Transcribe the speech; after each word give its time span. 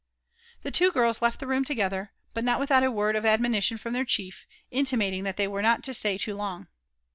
Tbe 0.65 0.73
two 0.73 0.91
girls 0.91 1.21
left 1.21 1.39
the 1.39 1.45
room 1.45 1.63
together, 1.63 2.11
but 2.33 2.43
not 2.43 2.59
without 2.59 2.81
a 2.83 2.89
word 2.89 3.15
of 3.15 3.23
ad 3.23 3.39
monition 3.39 3.77
from 3.79 3.93
their 3.93 4.03
chief, 4.03 4.47
intimating 4.71 5.23
that 5.25 5.37
they 5.37 5.47
were 5.47 5.61
nut 5.61 5.87
lo 5.87 5.93
stay 5.93 6.17
too 6.17 6.33
long. 6.33 6.67